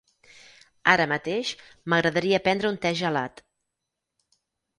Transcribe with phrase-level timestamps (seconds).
[0.93, 1.51] Ara mateix,
[1.93, 3.45] m'agradaria prendre un te gelat.